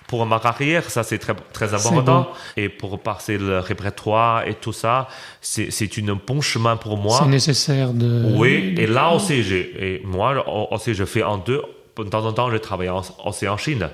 pour 0.06 0.26
ma 0.26 0.38
carrière, 0.38 0.90
ça 0.90 1.02
c'est 1.02 1.18
très, 1.18 1.34
très 1.52 1.72
important. 1.72 2.28
Et 2.56 2.68
pour 2.68 2.98
passer 3.00 3.38
le 3.38 3.60
répertoire 3.60 4.46
et 4.46 4.54
tout 4.54 4.72
ça, 4.72 5.08
c'est 5.40 5.90
un 5.98 6.18
bon 6.26 6.40
chemin 6.40 6.76
pour 6.76 6.96
moi. 6.96 7.18
C'est 7.22 7.28
nécessaire 7.28 7.92
de. 7.92 8.34
Oui, 8.36 8.74
et 8.76 8.86
là 8.86 9.12
aussi, 9.14 9.34
et 9.34 10.02
moi 10.04 10.44
aussi, 10.70 10.94
je 10.94 11.04
fais 11.04 11.22
en 11.22 11.38
deux. 11.38 11.62
De 11.96 12.02
temps 12.04 12.26
en 12.26 12.32
temps, 12.32 12.50
je 12.50 12.56
travaille 12.56 12.90
aussi 13.24 13.46
en 13.46 13.56
Chine. 13.56 13.88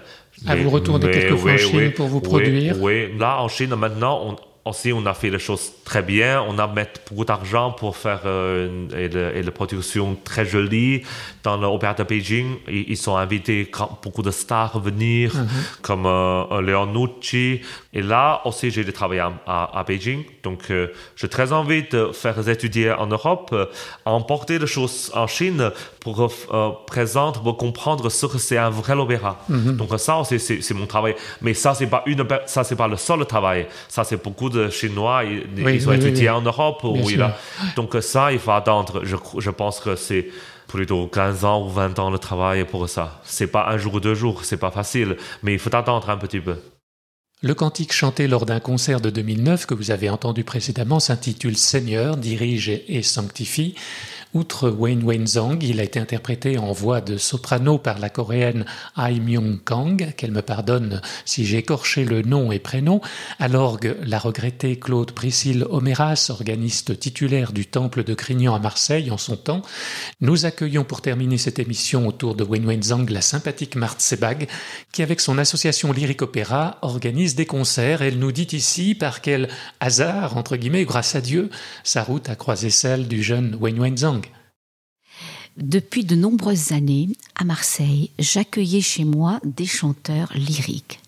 À 0.47 0.57
vous 0.57 0.71
retourner 0.71 1.11
quelquefois 1.11 1.53
en 1.53 1.57
Chine 1.59 1.93
pour 1.93 2.09
vous 2.09 2.21
produire 2.21 2.81
Oui, 2.81 3.17
là 3.19 3.41
en 3.43 3.49
Chine, 3.49 3.75
maintenant, 3.77 4.21
on, 4.25 4.37
aussi, 4.65 4.93
on 4.93 5.05
a 5.07 5.15
fait 5.15 5.31
les 5.31 5.39
choses 5.39 5.73
très 5.85 6.03
bien. 6.03 6.43
On 6.47 6.59
a 6.59 6.67
mis 6.67 6.83
beaucoup 7.09 7.25
d'argent 7.25 7.73
pour 7.73 7.97
faire 7.97 8.21
euh, 8.27 8.89
et, 9.35 9.43
la 9.43 9.51
production 9.51 10.17
très 10.23 10.45
jolie 10.45 11.03
dans 11.43 11.57
l'opéra 11.57 11.95
de 11.95 12.05
Beijing. 12.05 12.57
Ils, 12.69 12.97
sont 12.97 13.17
invités 13.17 13.71
beaucoup 14.03 14.23
de 14.23 14.31
stars 14.31 14.77
à 14.77 14.79
venir, 14.79 15.35
mhm. 15.35 15.49
comme 15.81 16.05
euh, 16.07 16.61
Leonucci. 16.61 17.63
Et 17.93 18.03
là 18.03 18.43
aussi, 18.45 18.71
j'ai 18.71 18.85
travaillé 18.93 19.21
à, 19.21 19.33
à, 19.47 19.83
Beijing. 19.85 20.25
Donc, 20.43 20.71
euh, 20.71 20.89
j'ai 21.17 21.29
très 21.29 21.53
envie 21.53 21.85
de 21.85 22.13
faire 22.13 22.47
étudier 22.49 22.93
en 22.93 23.07
Europe, 23.07 23.51
euh, 23.53 23.67
emporter 24.05 24.59
les 24.59 24.67
choses 24.67 25.11
en 25.15 25.27
Chine 25.27 25.71
pour 26.01 26.21
euh, 26.21 26.71
présenter, 26.87 27.41
pour 27.43 27.57
comprendre 27.57 28.09
ce 28.09 28.27
que 28.27 28.39
c'est 28.39 28.57
un 28.59 28.71
vrai 28.71 28.95
opéra. 28.95 29.39
Mhm. 29.49 29.77
Donc, 29.77 29.91
ça, 29.99 30.23
c'est 30.25 30.75
mon 30.75 30.87
travail. 30.87 31.15
Mais 31.43 31.55
ça, 31.55 31.75
c'est 31.75 31.87
pas 31.87 32.03
une, 32.07 32.27
ça, 32.47 32.65
c'est 32.65 32.77
pas 32.77 32.89
le 32.89 32.97
seul 32.97 33.25
travail. 33.27 33.67
Ça, 33.89 34.05
c'est 34.05 34.23
beaucoup 34.23 34.49
de 34.49 34.71
Chinois. 34.71 35.25
Ils, 35.25 35.69
ils 35.69 35.89
ont 35.89 35.93
étudié 35.93 36.31
en 36.31 36.43
Europe. 36.43 36.81
Oui, 36.85 37.17
là. 37.17 37.37
Donc, 37.77 37.97
ça, 38.01 38.33
il 38.33 38.39
faut 38.39 38.53
attendre. 38.53 39.03
Je, 39.05 39.17
je 39.39 39.51
pense 39.51 39.81
que 39.81 39.97
c'est 39.97 40.29
plutôt 40.67 41.07
15 41.09 41.45
ans 41.45 41.67
ou 41.67 41.69
20 41.69 41.99
ans 41.99 42.11
de 42.11 42.17
travail 42.17 42.65
pour 42.65 42.89
ça. 42.89 43.21
C'est 43.25 43.49
pas 43.49 43.69
un 43.69 43.77
jour 43.77 43.95
ou 43.95 44.01
deux 44.01 44.15
jours, 44.15 44.45
c'est 44.45 44.57
pas 44.57 44.71
facile, 44.71 45.17
mais 45.43 45.53
il 45.53 45.59
faut 45.59 45.75
attendre 45.75 46.09
un 46.09 46.17
petit 46.17 46.41
peu. 46.41 46.57
Le 47.43 47.55
cantique 47.55 47.93
chanté 47.93 48.29
lors 48.29 48.45
d'un 48.45 48.61
concert 48.61 49.01
de 49.01 49.09
2009 49.09 49.65
que 49.65 49.73
vous 49.73 49.91
avez 49.91 50.11
entendu 50.11 50.45
précédemment 50.45 51.01
s'intitule 51.01 51.57
Seigneur, 51.57 52.19
dirige 52.19 52.69
et 52.69 53.03
sanctifie. 53.03 53.75
Outre 54.33 54.71
Wayne 54.71 55.03
Wayne 55.03 55.27
Zhang, 55.27 55.59
il 55.61 55.81
a 55.81 55.83
été 55.83 55.99
interprété 55.99 56.57
en 56.57 56.71
voix 56.71 57.01
de 57.01 57.17
soprano 57.17 57.79
par 57.79 57.99
la 57.99 58.11
coréenne 58.11 58.65
Ai 58.97 59.19
Myung 59.19 59.59
Kang, 59.59 60.15
qu'elle 60.17 60.31
me 60.31 60.41
pardonne 60.41 61.03
si 61.25 61.45
j'ai 61.45 61.59
écorché 61.59 62.05
le 62.05 62.23
nom 62.23 62.53
et 62.53 62.61
prénom, 62.61 63.01
à 63.41 63.49
l'orgue 63.49 63.97
la 64.05 64.21
regrettée 64.21 64.79
Claude 64.79 65.11
Priscille 65.11 65.67
Omeras, 65.69 66.29
organiste 66.31 66.97
titulaire 66.97 67.53
du 67.53 67.67
Temple 67.67 68.05
de 68.05 68.15
Crignan 68.15 68.55
à 68.55 68.61
Marseille 68.61 69.11
en 69.11 69.19
son 69.19 69.35
temps. 69.35 69.63
Nous 70.21 70.47
accueillons 70.47 70.85
pour 70.85 71.03
terminer 71.03 71.37
cette 71.37 71.59
émission 71.59 72.07
autour 72.07 72.37
de 72.37 72.45
Wayne 72.45 72.67
Wayne 72.67 72.85
Zhang 72.85 73.11
la 73.11 73.23
sympathique 73.23 73.75
Marthe 73.75 74.01
Sebag, 74.01 74.47
qui 74.93 75.03
avec 75.03 75.19
son 75.19 75.39
association 75.39 75.93
Lyrique 75.93 76.23
Opéra 76.23 76.79
organise 76.83 77.35
des 77.35 77.47
concerts. 77.47 78.03
Elle 78.03 78.21
nous 78.21 78.31
dit 78.31 78.47
ici 78.53 78.95
par 78.95 79.23
quel 79.23 79.49
hasard, 79.81 80.37
entre 80.37 80.55
guillemets, 80.55 80.85
grâce 80.85 81.17
à 81.17 81.21
Dieu, 81.21 81.51
sa 81.83 82.05
route 82.05 82.29
a 82.29 82.37
croisé 82.37 82.71
celle 82.71 83.09
du 83.09 83.25
jeune 83.25 83.57
Wayne 83.61 83.81
Wayne 83.81 83.99
Zhang. 83.99 84.20
Depuis 85.61 86.05
de 86.05 86.15
nombreuses 86.17 86.73
années, 86.73 87.11
à 87.35 87.45
Marseille, 87.45 88.11
j'accueillais 88.19 88.81
chez 88.81 89.05
moi 89.05 89.41
des 89.45 89.67
chanteurs 89.67 90.33
lyriques. 90.35 91.01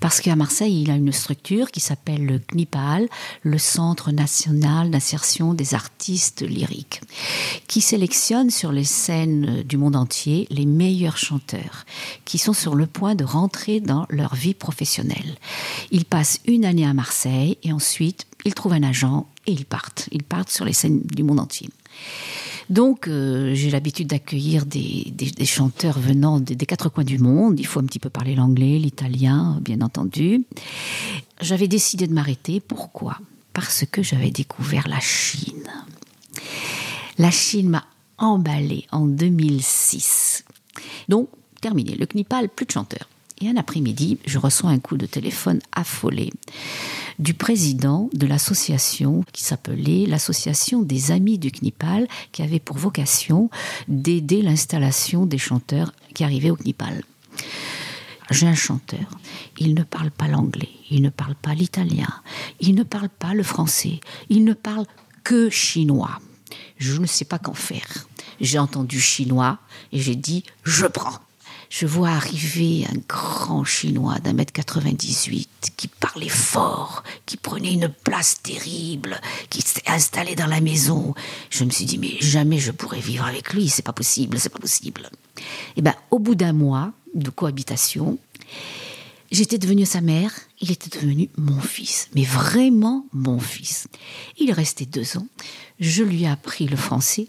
Parce 0.00 0.22
qu'à 0.22 0.34
Marseille, 0.34 0.80
il 0.80 0.90
a 0.90 0.94
une 0.94 1.12
structure 1.12 1.70
qui 1.70 1.80
s'appelle 1.80 2.24
le 2.24 2.38
CNIPAL, 2.38 3.06
le 3.42 3.58
Centre 3.58 4.10
national 4.10 4.90
d'insertion 4.90 5.52
des 5.52 5.74
artistes 5.74 6.40
lyriques, 6.40 7.02
qui 7.66 7.82
sélectionne 7.82 8.48
sur 8.48 8.72
les 8.72 8.84
scènes 8.84 9.62
du 9.64 9.76
monde 9.76 9.96
entier 9.96 10.46
les 10.48 10.64
meilleurs 10.64 11.18
chanteurs, 11.18 11.84
qui 12.24 12.38
sont 12.38 12.54
sur 12.54 12.74
le 12.74 12.86
point 12.86 13.14
de 13.14 13.24
rentrer 13.24 13.80
dans 13.80 14.06
leur 14.08 14.34
vie 14.34 14.54
professionnelle. 14.54 15.36
Ils 15.90 16.06
passent 16.06 16.40
une 16.46 16.64
année 16.64 16.86
à 16.86 16.94
Marseille 16.94 17.58
et 17.62 17.74
ensuite 17.74 18.26
ils 18.46 18.54
trouvent 18.54 18.72
un 18.72 18.84
agent 18.84 19.26
et 19.46 19.52
ils 19.52 19.66
partent. 19.66 20.08
Ils 20.12 20.22
partent 20.22 20.50
sur 20.50 20.64
les 20.64 20.72
scènes 20.72 21.02
du 21.02 21.22
monde 21.22 21.40
entier. 21.40 21.68
Donc, 22.70 23.08
euh, 23.08 23.54
j'ai 23.54 23.70
l'habitude 23.70 24.08
d'accueillir 24.08 24.66
des, 24.66 25.12
chanteurs 25.44 25.98
venant 25.98 26.38
des, 26.38 26.54
quatre 26.66 26.88
coins 26.88 27.04
du 27.04 27.18
monde. 27.18 27.58
Il 27.58 27.66
faut 27.66 27.80
un 27.80 27.84
petit 27.84 27.98
peu 27.98 28.10
parler 28.10 28.34
l'anglais, 28.34 28.78
l'italien, 28.78 29.58
bien 29.62 29.80
entendu. 29.80 30.44
J'avais 31.40 31.68
décidé 31.68 32.06
de 32.06 32.12
m'arrêter. 32.12 32.60
Pourquoi? 32.60 33.18
Parce 33.54 33.84
que 33.90 34.02
j'avais 34.02 34.30
découvert 34.30 34.86
la 34.88 35.00
Chine. 35.00 35.68
La 37.16 37.30
Chine 37.30 37.70
m'a 37.70 37.84
emballé 38.18 38.86
en 38.92 39.06
2006. 39.06 40.44
Donc, 41.08 41.28
terminé. 41.60 41.94
Le 41.94 42.06
Knipal, 42.06 42.48
plus 42.48 42.66
de 42.66 42.72
chanteurs. 42.72 43.08
Et 43.40 43.48
un 43.48 43.56
après-midi, 43.56 44.18
je 44.26 44.38
reçois 44.38 44.70
un 44.70 44.78
coup 44.78 44.96
de 44.96 45.06
téléphone 45.06 45.60
affolé 45.72 46.32
du 47.18 47.34
président 47.34 48.08
de 48.12 48.26
l'association 48.26 49.24
qui 49.32 49.42
s'appelait 49.44 50.06
l'Association 50.06 50.82
des 50.82 51.10
Amis 51.10 51.38
du 51.38 51.50
Knipal, 51.50 52.06
qui 52.32 52.42
avait 52.42 52.60
pour 52.60 52.76
vocation 52.76 53.50
d'aider 53.88 54.42
l'installation 54.42 55.26
des 55.26 55.38
chanteurs 55.38 55.92
qui 56.14 56.24
arrivaient 56.24 56.50
au 56.50 56.56
Knipal. 56.56 57.02
J'ai 58.30 58.46
un 58.46 58.54
chanteur, 58.54 59.18
il 59.58 59.74
ne 59.74 59.82
parle 59.82 60.10
pas 60.10 60.28
l'anglais, 60.28 60.68
il 60.90 61.02
ne 61.02 61.08
parle 61.08 61.34
pas 61.34 61.54
l'italien, 61.54 62.12
il 62.60 62.74
ne 62.74 62.82
parle 62.82 63.08
pas 63.08 63.32
le 63.32 63.42
français, 63.42 64.00
il 64.28 64.44
ne 64.44 64.52
parle 64.52 64.84
que 65.24 65.48
chinois. 65.48 66.20
Je 66.76 67.00
ne 67.00 67.06
sais 67.06 67.24
pas 67.24 67.38
qu'en 67.38 67.54
faire. 67.54 68.06
J'ai 68.40 68.58
entendu 68.58 69.00
chinois 69.00 69.58
et 69.92 70.00
j'ai 70.00 70.14
dit 70.14 70.44
je 70.62 70.86
prends 70.86 71.18
je 71.70 71.86
vois 71.86 72.10
arriver 72.10 72.86
un 72.90 72.98
grand 73.08 73.64
chinois 73.64 74.18
d'un 74.20 74.32
mètre 74.32 74.52
98 74.52 75.72
qui 75.76 75.88
parlait 75.88 76.28
fort, 76.28 77.02
qui 77.26 77.36
prenait 77.36 77.72
une 77.72 77.88
place 77.88 78.40
terrible, 78.42 79.20
qui 79.50 79.60
s'était 79.62 79.90
installé 79.90 80.34
dans 80.34 80.46
la 80.46 80.60
maison. 80.60 81.14
Je 81.50 81.64
me 81.64 81.70
suis 81.70 81.84
dit, 81.84 81.98
mais 81.98 82.16
jamais 82.20 82.58
je 82.58 82.70
pourrais 82.70 83.00
vivre 83.00 83.26
avec 83.26 83.52
lui, 83.52 83.68
c'est 83.68 83.82
pas 83.82 83.92
possible, 83.92 84.38
c'est 84.38 84.48
pas 84.48 84.58
possible. 84.58 85.10
Et 85.38 85.42
eh 85.76 85.82
ben, 85.82 85.94
au 86.10 86.18
bout 86.18 86.34
d'un 86.34 86.52
mois 86.52 86.92
de 87.14 87.30
cohabitation, 87.30 88.18
J'étais 89.30 89.58
devenue 89.58 89.84
sa 89.84 90.00
mère, 90.00 90.32
il 90.60 90.70
était 90.72 90.88
devenu 90.98 91.28
mon 91.36 91.60
fils, 91.60 92.08
mais 92.14 92.24
vraiment 92.24 93.04
mon 93.12 93.38
fils. 93.38 93.86
Il 94.38 94.48
est 94.48 94.54
resté 94.54 94.86
deux 94.86 95.18
ans. 95.18 95.26
Je 95.80 96.02
lui 96.02 96.22
ai 96.22 96.28
appris 96.28 96.66
le 96.66 96.78
français. 96.78 97.28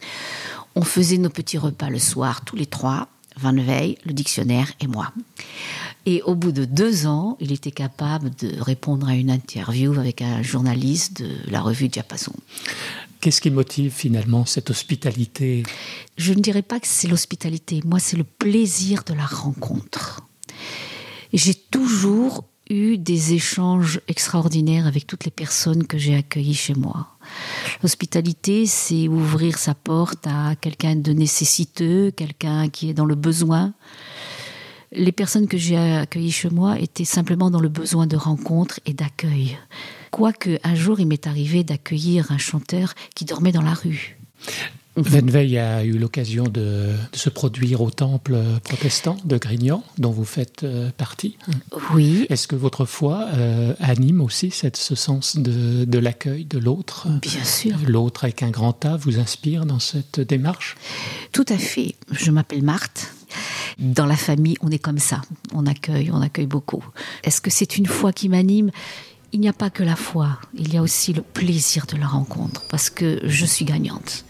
On 0.76 0.84
faisait 0.84 1.18
nos 1.18 1.30
petits 1.30 1.58
repas 1.58 1.90
le 1.90 2.00
soir, 2.00 2.46
tous 2.46 2.56
les 2.56 2.68
trois. 2.68 3.10
Van 3.42 3.54
Veil, 3.54 3.98
le 4.06 4.14
dictionnaire 4.14 4.72
et 4.80 4.88
moi. 4.88 5.12
Et 6.06 6.22
au 6.24 6.36
bout 6.36 6.52
de 6.52 6.66
deux 6.66 7.08
ans, 7.08 7.38
il 7.40 7.52
était 7.52 7.72
capable 7.72 8.32
de 8.36 8.60
répondre 8.60 9.08
à 9.08 9.16
une 9.16 9.30
interview 9.30 9.94
avec 10.00 10.22
un 10.22 10.42
journaliste 10.42 11.22
de 11.22 11.30
la 11.52 11.62
revue 11.62 11.88
Diapason. 11.88 12.34
Qu'est-ce 13.22 13.42
qui 13.42 13.52
motive 13.52 13.92
finalement 13.92 14.46
cette 14.46 14.70
hospitalité? 14.70 15.64
Je 16.18 16.34
ne 16.34 16.40
dirais 16.40 16.62
pas 16.62 16.80
que 16.80 16.88
c'est 16.88 17.08
l'hospitalité, 17.08 17.82
moi 17.86 18.00
c'est 18.00 18.18
le 18.18 18.24
plaisir 18.24 19.04
de 19.06 19.14
la 19.14 19.26
rencontre. 19.26 20.22
J'ai 21.34 21.54
toujours 21.54 22.46
eu 22.70 22.98
des 22.98 23.34
échanges 23.34 24.00
extraordinaires 24.08 24.88
avec 24.88 25.08
toutes 25.08 25.26
les 25.26 25.32
personnes 25.32 25.88
que 25.88 25.98
j'ai 25.98 26.16
accueillies 26.16 26.54
chez 26.54 26.76
moi. 26.76 27.08
L'hospitalité, 27.82 28.66
c'est 28.66 29.08
ouvrir 29.08 29.58
sa 29.58 29.74
porte 29.74 30.28
à 30.28 30.56
quelqu'un 30.56 30.96
de 30.96 31.12
nécessiteux, 31.12 32.12
quelqu'un 32.12 32.70
qui 32.70 32.90
est 32.90 32.94
dans 32.94 33.06
le 33.06 33.16
besoin. 33.16 33.74
Les 34.92 35.12
personnes 35.12 35.48
que 35.48 35.58
j'ai 35.58 35.78
accueillies 35.78 36.32
chez 36.32 36.50
moi 36.50 36.80
étaient 36.80 37.06
simplement 37.06 37.52
dans 37.52 37.60
le 37.60 37.70
besoin 37.70 38.08
de 38.08 38.16
rencontre 38.16 38.80
et 38.86 38.94
d'accueil. 38.94 39.58
Quoique 40.12 40.60
un 40.64 40.76
jour 40.76 41.00
il 41.00 41.08
m'est 41.08 41.28
arrivé 41.28 41.64
d'accueillir 41.64 42.32
un 42.32 42.40
chanteur 42.40 42.94
qui 43.16 43.26
dormait 43.26 43.52
dans 43.52 43.62
la 43.62 43.74
rue. 43.74 44.18
Venveille 44.96 45.58
a 45.58 45.84
eu 45.84 45.98
l'occasion 45.98 46.46
de, 46.46 46.90
se 47.14 47.30
produire 47.30 47.82
au 47.82 47.90
temple 47.90 48.38
protestant 48.64 49.18
de 49.24 49.38
Grignan, 49.38 49.84
dont 49.98 50.12
vous 50.12 50.26
faites 50.26 50.64
euh, 50.64 50.90
partie. 50.98 51.38
Oui. 51.94 52.26
Est-ce 52.30 52.48
que 52.48 52.56
votre 52.56 52.86
foi 52.86 53.28
euh, 53.34 53.74
anime 53.80 54.22
aussi 54.22 54.52
cette, 54.52 54.78
ce 54.78 54.96
sens 54.96 55.38
de 55.38 55.98
l'accueil 55.98 56.46
de 56.46 56.58
l'autre? 56.58 57.08
Bien 57.22 57.44
sûr. 57.44 57.76
L'autre 57.88 58.26
avec 58.26 58.44
un 58.44 58.50
grand 58.50 58.86
A 58.86 58.98
vous 58.98 59.20
inspire 59.20 59.66
dans 59.66 59.80
cette 59.80 60.20
démarche? 60.20 60.76
Tout 61.32 61.46
à 61.50 61.58
fait. 61.58 61.96
Je 62.12 62.32
m'appelle 62.32 62.64
Marthe. 62.64 63.14
Dans 63.78 64.06
la 64.06 64.18
famille, 64.18 64.58
on 64.62 64.72
est 64.72 64.80
comme 64.80 65.00
ça. 65.00 65.22
On 65.54 65.66
accueille, 65.66 66.12
on 66.12 66.22
accueille 66.22 66.48
beaucoup. 66.48 66.84
Est-ce 67.24 67.40
que 67.42 67.50
c'est 67.50 67.78
une 67.78 67.86
foi 67.86 68.12
qui 68.12 68.28
m'anime? 68.28 68.72
Il 69.32 69.40
n'y 69.40 69.48
a 69.48 69.54
pas 69.54 69.70
que 69.70 69.84
la 69.84 69.96
foi, 69.96 70.40
il 70.56 70.74
y 70.74 70.78
a 70.78 70.82
aussi 70.82 71.14
le 71.14 71.22
plaisir 71.22 71.86
de 71.86 71.96
la 71.98 72.08
rencontre, 72.08 72.64
parce 72.68 72.90
que 72.90 73.20
je 73.24 73.46
suis 73.46 73.64
gagnante. 73.64 74.26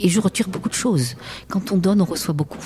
Et 0.00 0.08
je 0.08 0.20
retire 0.20 0.48
beaucoup 0.48 0.68
de 0.68 0.74
choses. 0.74 1.14
Quand 1.48 1.72
on 1.72 1.76
donne, 1.76 2.00
on 2.00 2.06
reçoit 2.06 2.34
beaucoup. 2.34 2.58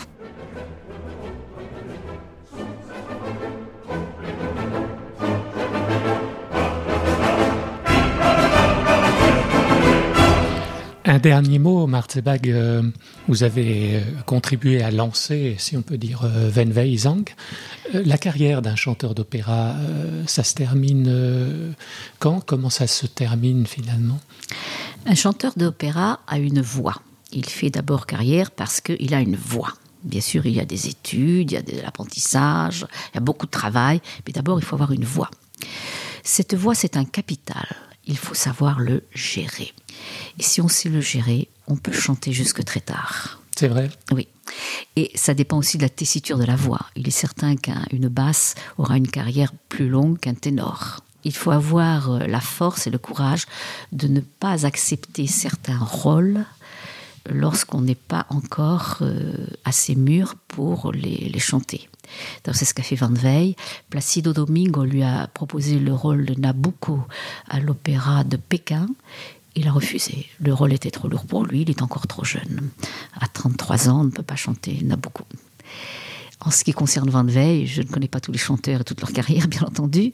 Un 11.06 11.18
dernier 11.18 11.58
mot, 11.58 11.86
Martzebag, 11.86 12.48
euh, 12.48 12.82
vous 13.28 13.44
avez 13.44 13.96
euh, 13.96 14.00
contribué 14.24 14.82
à 14.82 14.90
lancer, 14.90 15.54
si 15.58 15.76
on 15.76 15.82
peut 15.82 15.98
dire, 15.98 16.22
euh, 16.24 16.48
Venwey 16.48 16.96
Zang. 16.96 17.24
la 17.92 18.16
carrière 18.16 18.62
d'un 18.62 18.74
chanteur 18.74 19.14
d'opéra, 19.14 19.76
ça 20.26 20.42
se 20.42 20.54
termine 20.54 21.74
quand? 22.18 22.40
Comment 22.40 22.70
ça 22.70 22.88
se 22.88 23.06
termine 23.06 23.66
finalement? 23.66 24.18
Un 25.06 25.14
chanteur 25.14 25.52
d'opéra 25.56 26.20
a 26.26 26.38
une 26.38 26.60
voix. 26.60 26.96
Il 27.34 27.46
fait 27.46 27.70
d'abord 27.70 28.06
carrière 28.06 28.50
parce 28.52 28.80
qu'il 28.80 29.12
a 29.12 29.20
une 29.20 29.36
voix. 29.36 29.74
Bien 30.04 30.20
sûr, 30.20 30.46
il 30.46 30.54
y 30.54 30.60
a 30.60 30.64
des 30.64 30.86
études, 30.86 31.50
il 31.50 31.54
y 31.54 31.56
a 31.56 31.62
de 31.62 31.80
l'apprentissage, 31.80 32.86
il 33.12 33.16
y 33.16 33.18
a 33.18 33.20
beaucoup 33.20 33.46
de 33.46 33.50
travail, 33.50 34.00
mais 34.26 34.32
d'abord, 34.32 34.58
il 34.60 34.64
faut 34.64 34.76
avoir 34.76 34.92
une 34.92 35.04
voix. 35.04 35.30
Cette 36.22 36.54
voix, 36.54 36.74
c'est 36.74 36.96
un 36.96 37.04
capital. 37.04 37.66
Il 38.06 38.18
faut 38.18 38.34
savoir 38.34 38.80
le 38.80 39.02
gérer. 39.14 39.72
Et 40.38 40.42
si 40.42 40.60
on 40.60 40.68
sait 40.68 40.88
le 40.90 41.00
gérer, 41.00 41.48
on 41.66 41.76
peut 41.76 41.92
chanter 41.92 42.32
jusque 42.32 42.64
très 42.64 42.80
tard. 42.80 43.40
C'est 43.56 43.68
vrai? 43.68 43.90
Oui. 44.12 44.28
Et 44.96 45.10
ça 45.14 45.34
dépend 45.34 45.58
aussi 45.58 45.78
de 45.78 45.82
la 45.82 45.88
tessiture 45.88 46.38
de 46.38 46.44
la 46.44 46.56
voix. 46.56 46.86
Il 46.96 47.08
est 47.08 47.12
certain 47.12 47.56
qu'une 47.56 48.08
basse 48.08 48.54
aura 48.78 48.96
une 48.96 49.08
carrière 49.08 49.52
plus 49.68 49.88
longue 49.88 50.18
qu'un 50.18 50.34
ténor. 50.34 51.00
Il 51.24 51.34
faut 51.34 51.50
avoir 51.50 52.12
euh, 52.12 52.18
la 52.26 52.40
force 52.40 52.86
et 52.86 52.90
le 52.90 52.98
courage 52.98 53.46
de 53.92 54.08
ne 54.08 54.20
pas 54.20 54.66
accepter 54.66 55.26
certains 55.26 55.78
rôles 55.78 56.44
lorsqu'on 57.28 57.80
n'est 57.80 57.94
pas 57.94 58.26
encore 58.28 58.98
euh, 59.00 59.46
assez 59.64 59.94
mûr 59.94 60.34
pour 60.48 60.92
les, 60.92 61.38
chanter. 61.38 61.88
C'est 62.52 62.64
ce 62.64 62.74
qu'a 62.74 62.82
fait 62.82 62.96
Van 62.96 63.12
Wey. 63.12 63.56
Placido 63.90 64.32
Domingo 64.32 64.84
lui 64.84 65.02
a 65.02 65.26
proposé 65.28 65.78
le 65.78 65.92
rôle 65.92 66.26
de 66.26 66.34
Nabucco 66.40 67.00
à 67.48 67.60
l'opéra 67.60 68.24
de 68.24 68.36
Pékin. 68.36 68.88
Il 69.56 69.68
a 69.68 69.72
refusé. 69.72 70.26
Le 70.40 70.52
rôle 70.52 70.72
était 70.72 70.90
trop 70.90 71.08
lourd 71.08 71.26
pour 71.26 71.44
lui, 71.44 71.62
il 71.62 71.70
est 71.70 71.82
encore 71.82 72.06
trop 72.06 72.24
jeune. 72.24 72.70
À 73.20 73.26
33 73.28 73.88
ans, 73.88 74.00
on 74.00 74.04
ne 74.04 74.10
peut 74.10 74.22
pas 74.22 74.36
chanter 74.36 74.80
Nabucco. 74.82 75.24
En 76.40 76.50
ce 76.50 76.64
qui 76.64 76.72
concerne 76.72 77.08
Van 77.10 77.26
Wey, 77.26 77.66
je 77.66 77.82
ne 77.82 77.86
connais 77.86 78.08
pas 78.08 78.20
tous 78.20 78.32
les 78.32 78.38
chanteurs 78.38 78.80
et 78.82 78.84
toute 78.84 79.00
leur 79.00 79.12
carrière, 79.12 79.48
bien 79.48 79.62
entendu, 79.62 80.12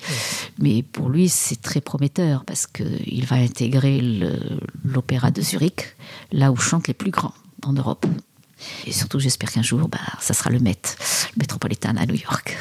mais 0.59 0.83
pour 0.83 1.09
lui, 1.09 1.29
c'est 1.29 1.61
très 1.61 1.81
prometteur 1.81 2.45
parce 2.45 2.67
qu'il 2.67 3.25
va 3.27 3.37
intégrer 3.37 4.01
l'opéra 4.85 5.31
de 5.31 5.41
Zurich, 5.41 5.97
là 6.33 6.53
où 6.53 6.57
chantent 6.57 6.89
les 6.89 6.95
plus 6.95 7.11
grands 7.11 7.35
en 7.65 7.73
Europe. 7.73 8.07
Et 8.87 8.93
surtout, 8.93 9.19
j'espère 9.19 9.51
qu'un 9.51 9.63
jour, 9.63 9.89
bah, 9.89 9.99
ça 10.21 10.35
sera 10.35 10.51
le 10.51 10.59
Met, 10.59 10.81
le 11.35 11.41
Metropolitan 11.41 11.97
à 11.97 12.07
New 12.07 12.17
York. 12.17 12.59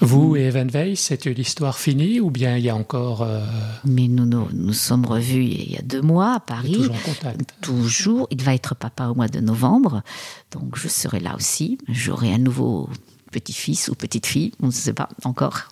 Vous 0.00 0.36
et 0.36 0.50
Van 0.50 0.66
Veil, 0.66 0.96
c'est 0.96 1.24
l'histoire 1.26 1.78
finie 1.78 2.20
ou 2.20 2.30
bien 2.30 2.56
il 2.56 2.64
y 2.64 2.70
a 2.70 2.76
encore... 2.76 3.22
Euh, 3.22 3.44
Mais 3.84 4.08
nous, 4.08 4.26
nous, 4.26 4.48
nous 4.52 4.72
sommes 4.72 5.06
revus 5.06 5.44
il 5.44 5.72
y 5.72 5.76
a 5.76 5.82
deux 5.82 6.02
mois 6.02 6.34
à 6.34 6.40
Paris. 6.40 6.74
Toujours 6.74 6.94
en 6.94 6.98
contact. 6.98 7.54
Toujours. 7.60 8.28
Il 8.30 8.42
va 8.42 8.54
être 8.54 8.74
papa 8.74 9.08
au 9.08 9.14
mois 9.14 9.28
de 9.28 9.40
novembre. 9.40 10.02
Donc 10.50 10.76
je 10.76 10.88
serai 10.88 11.20
là 11.20 11.34
aussi. 11.36 11.78
J'aurai 11.88 12.32
un 12.32 12.38
nouveau 12.38 12.88
petit-fils 13.30 13.88
ou 13.88 13.94
petite-fille. 13.94 14.52
On 14.60 14.66
ne 14.66 14.72
sait 14.72 14.92
pas 14.92 15.08
encore. 15.24 15.68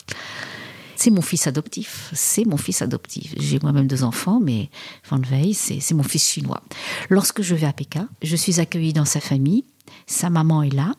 C'est 0.97 1.11
mon 1.11 1.23
fils 1.23 1.47
adoptif. 1.47 2.11
C'est 2.13 2.45
mon 2.45 2.57
fils 2.57 2.81
adoptif. 2.81 3.35
J'ai 3.37 3.59
moi-même 3.61 3.89
deux 3.89 4.05
enfants, 4.05 4.41
mais 4.41 4.71
Van 5.11 5.19
Veil, 5.19 5.55
c'est 5.55 5.95
mon 5.95 6.05
fils 6.05 6.29
chinois. 6.29 6.63
Lorsque 7.11 7.43
je 7.43 7.55
vais 7.55 7.67
à 7.67 7.73
Pékin, 7.73 8.09
je 8.23 8.37
suis 8.37 8.61
accueillie 8.61 8.93
dans 8.93 9.05
sa 9.05 9.21
famille. 9.21 9.65
Sa 10.07 10.31
maman 10.31 10.63
est 10.63 10.75
là. 10.75 10.95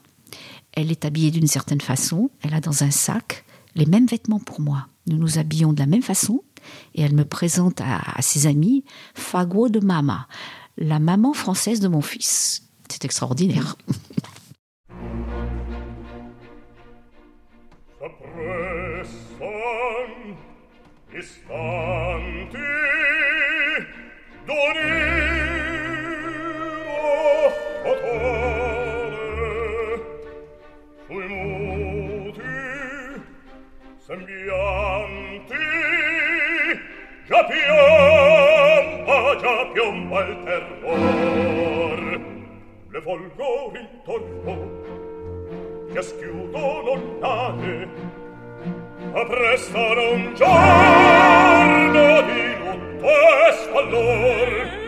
Elle 0.74 0.92
est 0.92 1.06
habillée 1.06 1.32
d'une 1.32 1.48
certaine 1.48 1.82
façon. 1.82 2.30
Elle 2.42 2.54
a 2.54 2.62
dans 2.62 2.84
un 2.84 2.92
sac 2.92 3.46
les 3.76 3.86
mêmes 3.86 4.08
vêtements 4.08 4.40
pour 4.40 4.60
moi. 4.60 4.88
Nous 5.08 5.18
nous 5.18 5.38
habillons 5.38 5.74
de 5.74 5.80
la 5.80 5.86
même 5.86 6.02
façon. 6.02 6.44
Et 6.96 7.02
elle 7.02 7.14
me 7.14 7.26
présente 7.26 7.82
à, 7.82 8.22
ses 8.22 8.48
amis 8.48 8.86
Fago 9.14 9.70
de 9.70 9.80
Mama, 9.80 10.28
la 10.78 11.00
maman 11.00 11.34
française 11.34 11.80
de 11.80 11.88
mon 11.88 12.02
fils. 12.02 12.70
C'est 12.90 13.06
extraordinaire. 13.06 13.76
sembianti 34.13 35.56
già 37.26 37.43
piomba 37.45 39.36
già 39.41 39.65
piomba 39.73 40.26
il 40.26 40.43
terror. 40.43 42.21
Le 42.91 43.02
folgori 43.02 43.80
intorno 43.80 44.82
che 45.91 46.02
schiudono 46.04 47.17
l'ale 47.19 47.89
apprestano 49.13 50.12
un 50.12 50.34
giorno 50.36 52.21
di 52.21 52.58
lutto 52.60 53.08
e 53.08 53.52
spallor 53.52 54.83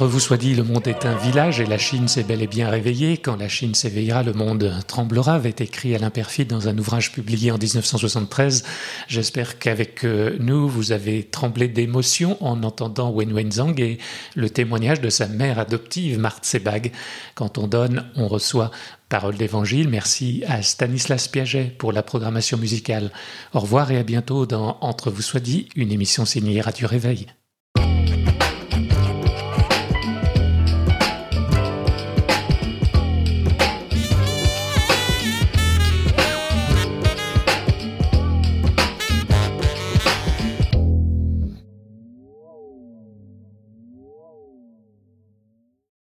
Entre 0.00 0.06
vous 0.06 0.20
soit 0.20 0.36
dit, 0.36 0.54
le 0.54 0.64
monde 0.64 0.88
est 0.88 1.04
un 1.04 1.14
village 1.16 1.60
et 1.60 1.66
la 1.66 1.76
Chine 1.76 2.08
s'est 2.08 2.22
bel 2.22 2.42
et 2.42 2.46
bien 2.46 2.70
réveillée. 2.70 3.18
Quand 3.18 3.36
la 3.36 3.48
Chine 3.48 3.74
s'éveillera, 3.74 4.22
le 4.22 4.32
monde 4.32 4.74
tremblera, 4.86 5.34
avait 5.34 5.50
écrit 5.50 5.94
Alain 5.94 6.10
Perfit 6.10 6.46
dans 6.46 6.68
un 6.68 6.78
ouvrage 6.78 7.12
publié 7.12 7.50
en 7.50 7.58
1973. 7.58 8.64
J'espère 9.08 9.58
qu'avec 9.58 10.04
euh, 10.04 10.36
nous, 10.40 10.68
vous 10.68 10.92
avez 10.92 11.24
tremblé 11.24 11.68
d'émotion 11.68 12.36
en 12.40 12.62
entendant 12.62 13.10
Wen 13.10 13.32
Wenzhang 13.32 13.78
et 13.78 13.98
le 14.34 14.48
témoignage 14.48 15.00
de 15.00 15.10
sa 15.10 15.28
mère 15.28 15.58
adoptive, 15.58 16.18
Marthe 16.18 16.46
Sebag. 16.46 16.92
Quand 17.34 17.58
on 17.58 17.66
donne, 17.66 18.06
on 18.16 18.26
reçoit. 18.26 18.70
Parole 19.10 19.36
d'évangile, 19.36 19.88
merci 19.88 20.44
à 20.46 20.62
Stanislas 20.62 21.26
Piaget 21.26 21.74
pour 21.76 21.90
la 21.90 22.04
programmation 22.04 22.56
musicale. 22.56 23.10
Au 23.52 23.58
revoir 23.58 23.90
et 23.90 23.98
à 23.98 24.04
bientôt 24.04 24.46
dans 24.46 24.78
Entre 24.82 25.10
vous 25.10 25.20
soit 25.20 25.40
dit, 25.40 25.68
une 25.74 25.90
émission 25.90 26.24
signée 26.24 26.60
Radio 26.60 26.86
Réveil. 26.86 27.26